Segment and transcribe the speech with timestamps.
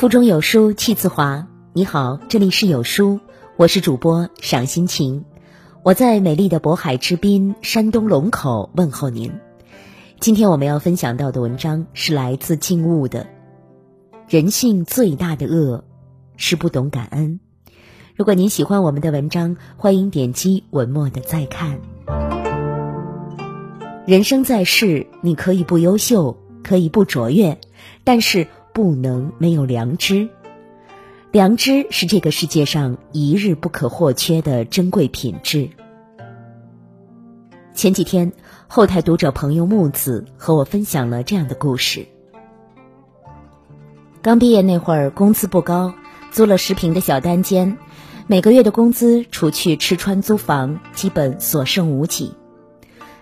[0.00, 1.46] 腹中有书气自华。
[1.74, 3.20] 你好，这里是有书，
[3.56, 5.26] 我是主播赏心情，
[5.82, 9.30] 我在美丽的渤海之滨山东龙口问候您。
[10.18, 13.26] 今天我们要分享到的文章是来自静物的。
[14.26, 15.84] 人性最大的恶
[16.38, 17.38] 是不懂感恩。
[18.16, 21.78] 如果您喜欢我们的文章，欢迎点击文末的再看。
[24.06, 27.58] 人生在世，你可以不优秀，可以不卓越，
[28.02, 28.46] 但是。
[28.72, 30.28] 不能没有良知，
[31.32, 35.70] 良知是这个世界上一日不可或缺的珍贵品质。
[37.74, 38.32] 前几天，
[38.68, 42.06] 后台读者朋友木子和我分享了这样的故事：
[44.22, 45.94] 刚毕业那会儿，工资不高，
[46.30, 47.78] 租了十平的小单间，
[48.26, 52.34] 每个月的工资除去吃穿租房，基本所剩无几。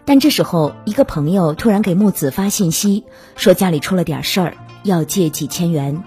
[0.04, 3.04] 但这时候，一个朋友突然给木子发信息，
[3.36, 4.54] 说家里出了点事儿。
[4.82, 6.02] 要借几千元，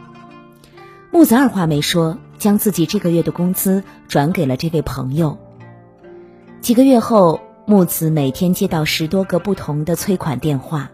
[1.12, 5.38] 木子二话没说，将自己这个月的工资转给了这位朋友。
[6.62, 10.92] 几个月后，木子每天接到十多个不同的催款电话，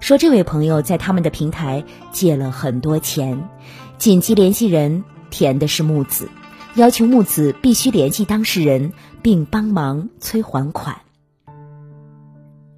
[0.00, 3.48] 说这位朋友在他们的平台借了很多钱，
[3.96, 6.28] 紧急联系人填的是木子，
[6.74, 10.96] 要求木子必须联系当事人并帮忙催还款。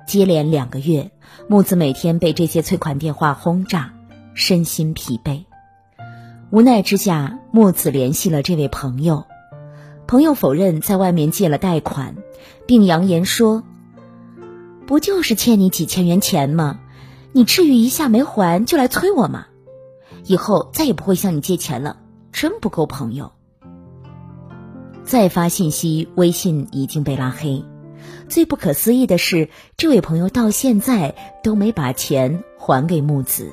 [0.06, 1.10] 接连两个月，
[1.48, 3.95] 木子每天被这些催款电话轰炸。
[4.36, 5.44] 身心疲惫，
[6.50, 9.24] 无奈之下，木子联系了这位朋友。
[10.06, 12.14] 朋友否认在外面借了贷款，
[12.66, 13.64] 并扬言说
[14.86, 16.80] ：“不就是欠你几千元钱吗？
[17.32, 19.46] 你至于一下没还就来催我吗？
[20.26, 21.96] 以后再也不会向你借钱了，
[22.30, 23.32] 真不够朋友。”
[25.02, 27.64] 再发信息，微信已经被拉黑。
[28.28, 29.48] 最不可思议的是，
[29.78, 33.50] 这位朋友到现在都没把钱还给木子。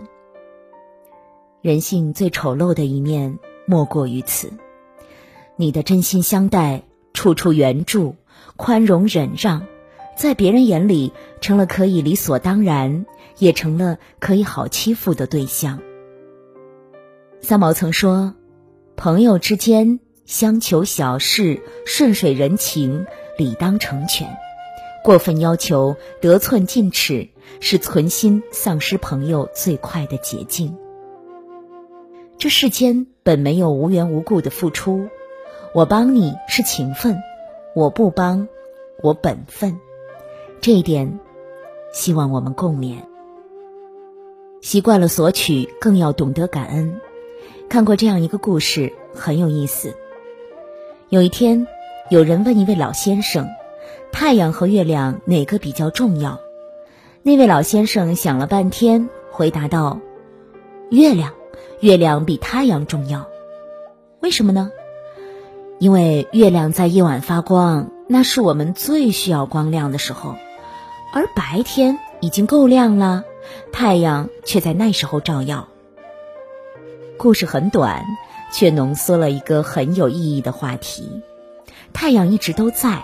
[1.63, 4.51] 人性最丑陋的一面莫过于此，
[5.55, 6.83] 你的真心相待、
[7.13, 8.17] 处处援助、
[8.57, 9.65] 宽容忍让，
[10.17, 13.05] 在别人眼里成了可以理所当然，
[13.37, 15.79] 也成了可以好欺负的对象。
[17.39, 18.35] 三毛曾说
[18.97, 23.05] ：“朋友之间相求小事，顺水人情，
[23.37, 24.27] 理当成全；
[25.01, 27.29] 过分要求、得寸进尺，
[27.61, 30.75] 是存心丧失朋友最快的捷径。”
[32.37, 35.07] 这世间本没有无缘无故的付出，
[35.73, 37.17] 我帮你是情分，
[37.73, 38.47] 我不帮，
[39.01, 39.79] 我本分。
[40.59, 41.19] 这一点，
[41.93, 42.97] 希望我们共勉。
[44.61, 46.99] 习惯了索取，更要懂得感恩。
[47.69, 49.95] 看过这样一个故事，很有意思。
[51.09, 51.65] 有一天，
[52.09, 53.47] 有人问一位老先生
[54.11, 56.39] ：“太阳和月亮哪个比较重要？”
[57.23, 59.99] 那位老先生想了半天，回答道
[60.91, 61.33] ：“月亮。”
[61.79, 63.27] 月亮比太阳重要，
[64.21, 64.71] 为什么呢？
[65.79, 70.35] 因为月亮在夜晚发光，那是我们最需要光亮的时候，
[71.11, 73.23] 而白天已经够亮了，
[73.71, 75.67] 太阳却在那时候照耀。
[77.17, 78.05] 故事很短，
[78.51, 81.21] 却浓缩了一个很有意义的话题：
[81.91, 83.03] 太阳一直都在，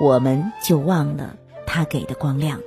[0.00, 1.36] 我们就忘了
[1.66, 2.60] 它给的光亮。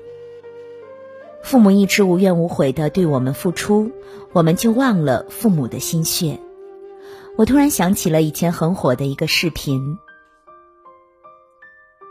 [1.49, 3.91] 父母一直无怨无悔的对我们付出，
[4.33, 6.39] 我们就忘了父母的心血。
[7.39, 9.97] 我突然想起了以前很火的一个视频，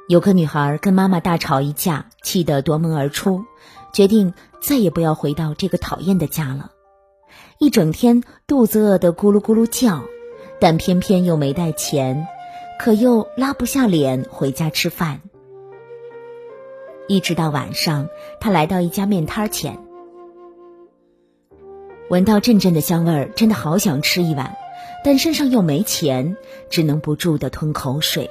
[0.09, 3.44] 有个女孩跟妈妈大吵一架，气得夺门而出，
[3.93, 6.72] 决定再也不要回到这个讨厌的家了。
[7.60, 10.03] 一整天肚子饿得咕噜咕噜叫，
[10.59, 12.26] 但偏偏又没带钱，
[12.81, 15.20] 可又拉不下脸回家吃饭。
[17.08, 18.08] 一直到晚上，
[18.38, 19.78] 他来到一家面摊前，
[22.10, 24.54] 闻到阵阵的香味儿，真的好想吃一碗，
[25.02, 26.36] 但身上又没钱，
[26.69, 28.28] 只能不住的吞口水。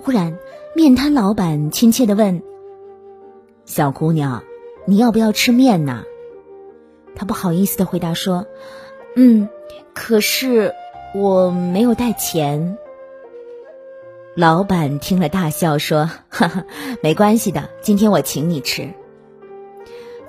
[0.00, 0.38] 忽然，
[0.76, 2.40] 面摊老板亲切的问
[3.66, 4.44] ：“小姑娘，
[4.86, 6.04] 你要不要吃面呢？”
[7.16, 8.46] 她不好意思的回答说
[9.16, 9.48] ：“嗯，
[9.92, 10.72] 可是
[11.16, 12.78] 我没有带钱。”
[14.38, 16.64] 老板听了大笑说：“哈哈，
[17.02, 18.94] 没关系的，今天我请你吃。”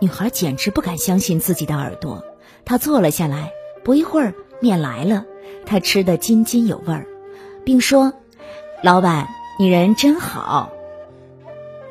[0.01, 2.25] 女孩简直不敢相信自己的耳朵，
[2.65, 3.51] 她坐了下来。
[3.83, 5.25] 不一会儿，面来了，
[5.63, 7.05] 她吃得津津有味儿，
[7.63, 8.11] 并说
[8.81, 9.27] ：“老板，
[9.59, 10.71] 你人真好。”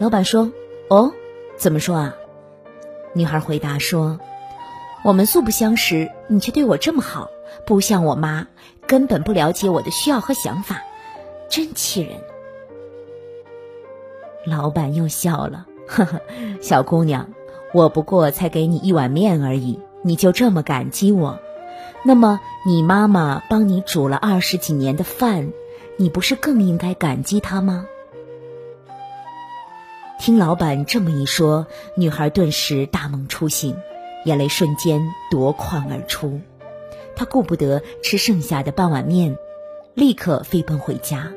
[0.00, 0.50] 老板说
[0.91, 1.12] ：“哦，
[1.56, 2.17] 怎么说啊？”
[3.15, 4.19] 女孩回答说
[5.06, 7.29] ：“我们素不相识，你却对我这么好，
[7.65, 8.49] 不像我妈，
[8.88, 10.82] 根本不了解我的需要和想法。”
[11.48, 12.20] 真气人！
[14.44, 16.20] 老板又笑了，呵呵，
[16.60, 17.28] 小姑娘，
[17.72, 21.38] 我不过才给你一碗面而已，你就这么感激我？
[22.04, 25.52] 那么你妈妈帮你煮了二十几年的饭，
[25.96, 27.86] 你不是更应该感激她吗？
[30.20, 33.76] 听老板这么一说，女孩顿时大梦初醒，
[34.24, 35.00] 眼泪瞬间
[35.30, 36.40] 夺眶而出。
[37.16, 39.36] 她顾不得吃剩下的半碗面，
[39.94, 41.32] 立刻飞奔回家。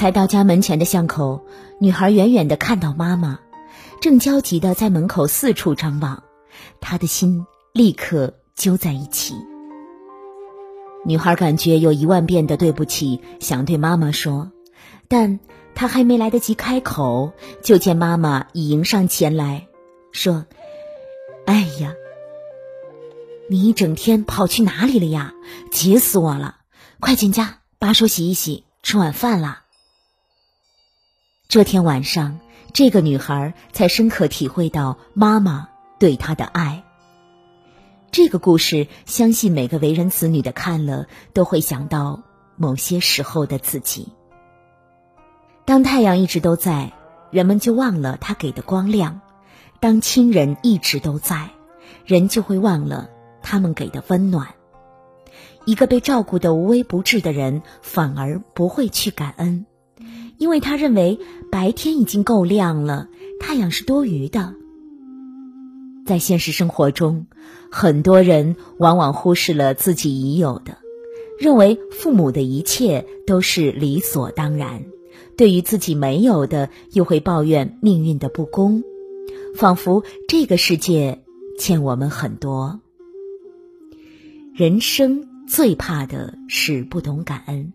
[0.00, 1.44] 才到家门前的巷口，
[1.78, 3.38] 女孩远远的看到妈妈，
[4.00, 6.22] 正焦急的在门口四处张望，
[6.80, 7.44] 她的心
[7.74, 9.34] 立刻揪在一起。
[11.04, 14.50] 女孩感觉有一万遍的对不起想对妈妈说，
[15.06, 15.38] 但。
[15.74, 17.32] 她还没来得及开口，
[17.62, 19.68] 就见妈妈已迎上前来，
[20.12, 20.46] 说
[21.44, 21.92] ：“哎呀，
[23.50, 25.32] 你一整天跑去哪里了呀？
[25.70, 26.56] 急死我了！
[27.00, 29.60] 快进家把手洗一洗，吃晚饭了。”
[31.50, 32.38] 这天晚上，
[32.72, 35.68] 这个女孩才深刻体会到妈妈
[35.98, 36.84] 对她的爱。
[38.12, 42.22] 这个故事，相信每个为人子女的看了，都会想到
[42.54, 44.12] 某些时候的自己。
[45.64, 46.92] 当太阳一直都在，
[47.32, 49.20] 人们就忘了它给的光亮；
[49.80, 51.50] 当亲人一直都在，
[52.06, 53.10] 人就会忘了
[53.42, 54.54] 他们给的温暖。
[55.64, 59.66] 一个被照顾的无微不至的人，反而不会去感恩，
[60.40, 61.18] 因为他认为
[61.50, 64.54] 白天已经够亮了，太阳是多余的。
[66.06, 67.26] 在现实生活中，
[67.70, 70.78] 很多人往往忽视了自己已有的，
[71.38, 74.82] 认为父母的一切都是理所当然。
[75.36, 78.82] 对于自己没有的，又会抱怨命运的不公，
[79.54, 81.22] 仿佛这个世界
[81.58, 82.80] 欠我们很多。
[84.54, 87.74] 人生最怕的是不懂感恩。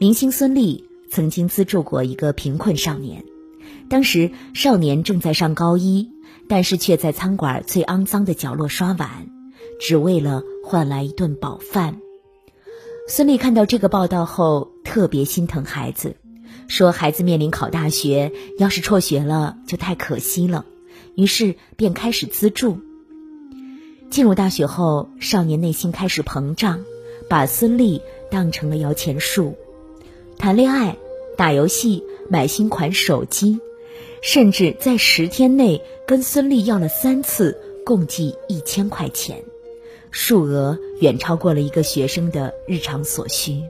[0.00, 3.24] 明星孙俪曾经资助过一个贫困少年，
[3.88, 6.10] 当时少年正在上高一，
[6.48, 9.28] 但是却在餐馆最肮脏的角落刷碗，
[9.80, 12.00] 只为了换来一顿饱饭。
[13.08, 16.16] 孙俪看到这个报道后，特别心疼孩子。
[16.66, 20.66] 说孩子面临考大学，要是辍学了就太可惜了，
[21.14, 22.78] 于是便开始资助。
[24.10, 26.80] 进入大学后，少年内心开始膨胀，
[27.30, 29.56] 把孙俪当成了摇钱树，
[30.38, 30.96] 谈恋爱、
[31.36, 33.58] 打游戏、买新款手机，
[34.22, 39.42] 甚至在十天内跟孙俪要了三次，共计一千块钱，
[40.12, 43.64] 数额远超过了一个学生的日常所需。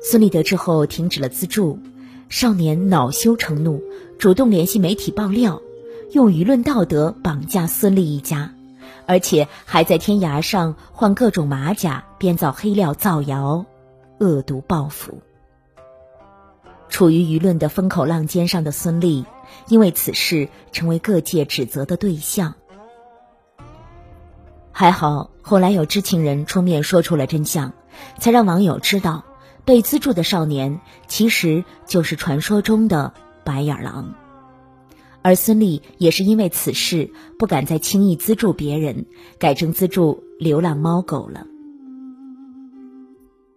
[0.00, 1.80] 孙俪得知后停止了资助，
[2.28, 3.82] 少年恼羞成怒，
[4.16, 5.60] 主动联系媒体爆料，
[6.12, 8.54] 用舆论道德绑架孙俪一家，
[9.06, 13.66] 而且还在天涯上换各种马甲，编造黑料造谣，
[14.20, 15.20] 恶毒报复。
[16.88, 19.24] 处于舆论的风口浪尖上的孙俪，
[19.68, 22.54] 因为此事成为各界指责的对象。
[24.72, 27.72] 还好后来有知情人出面说出了真相，
[28.18, 29.24] 才让网友知道。
[29.64, 33.12] 被资助的少年其实就是传说中的
[33.44, 34.14] 白眼狼，
[35.20, 39.04] 而孙俪也是因为此事不敢再轻易资助别人，
[39.38, 41.46] 改成资助流浪猫狗了。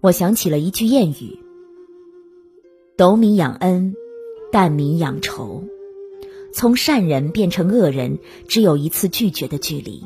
[0.01, 1.39] 我想起了一句谚语
[2.97, 3.95] ：“斗米养恩，
[4.51, 5.63] 担米养仇。”
[6.53, 10.03] 从善人变成恶人，只有一次拒绝的距离。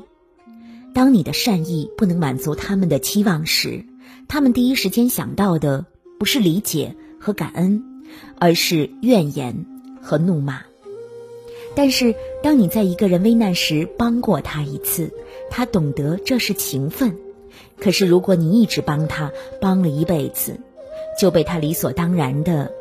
[0.94, 3.84] 当你的善意不能满足他们的期望时，
[4.28, 5.86] 他们第一时间想到的。
[6.18, 7.84] 不是理解和感恩，
[8.40, 9.66] 而是怨言
[10.02, 10.62] 和怒骂。
[11.75, 15.12] 但是，当你在一个人危难时帮过他一次，
[15.52, 17.14] 他懂得这是情分。
[17.79, 20.60] 可是，如果你一直帮他，帮了一辈子，
[21.20, 22.72] 就被他理所当然的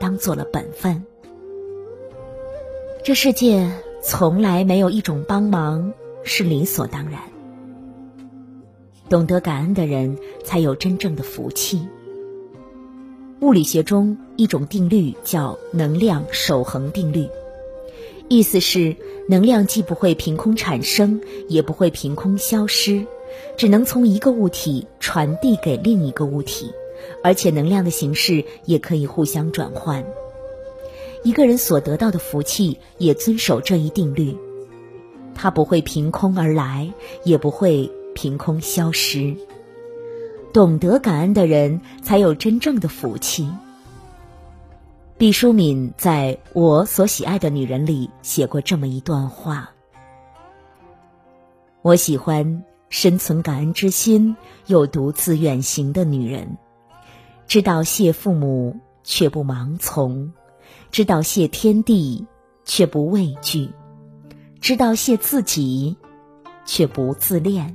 [0.00, 1.04] 当做了本分。
[3.02, 3.70] 这世界
[4.02, 7.20] 从来没有一种帮忙是理所当然。
[9.10, 11.86] 懂得感恩的人，才有真正的福气。
[13.40, 17.28] 物理学中一种定律叫能量守恒定律，
[18.28, 18.96] 意思是
[19.28, 23.06] 能量既不会凭空产生，也不会凭空消失，
[23.56, 26.72] 只能从一个物体传递给另一个物体，
[27.22, 30.04] 而且能量的形式也可以互相转换。
[31.22, 34.36] 一个人所得到的福气也遵守这一定律，
[35.34, 36.92] 它不会凭空而来，
[37.24, 39.34] 也不会凭空消失。
[40.52, 43.48] 懂得感恩的人，才有真正的福气。
[45.16, 49.70] 毕淑敏在我所喜爱的女人里写过这么一段话：
[51.82, 52.64] 我喜欢
[52.94, 54.36] 深存感恩之心
[54.68, 56.56] 又独自远行的女人，
[57.48, 60.32] 知道谢父母却不盲从，
[60.92, 62.24] 知道谢天地
[62.64, 63.68] 却不畏惧，
[64.60, 65.96] 知道谢自己
[66.64, 67.74] 却不自恋；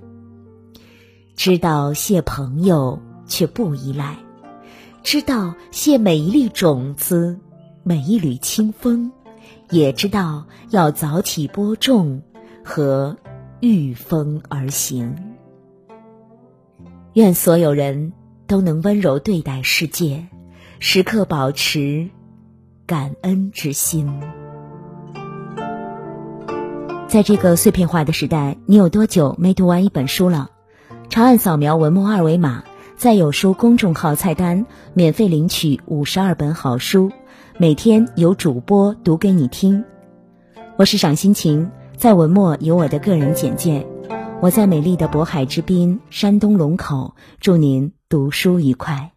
[1.35, 2.97] 知道谢朋友
[3.27, 4.15] 却不依赖；
[5.03, 7.38] 知道谢每一粒种子，
[7.83, 9.11] 每一缕清风；
[9.69, 12.21] 也知道要早起播种
[12.63, 13.17] 和
[13.61, 15.15] 御风而行。
[17.13, 18.13] 愿所有人
[18.47, 20.27] 都能温柔对待世界，
[20.79, 22.09] 时刻保持
[22.85, 24.21] 感恩之心。
[27.09, 30.49] 在这个碎片化的时代，你有多久没读完一本书了？
[31.09, 32.63] 长按扫描文末二维码，
[32.95, 37.11] 在有书公众号菜单免费领取五十二本好书，
[37.57, 39.83] 每天有主播读给你听。
[40.77, 43.85] 我是赏心情，在文末有我的个人简介。
[44.41, 49.11] 我在美丽的渤海之滨，山东龙口，祝您读书愉快。